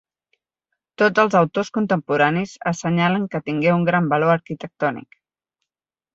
[1.01, 5.21] Tots els autors contemporanis assenyalen que tingué un gran valor arquitectònic.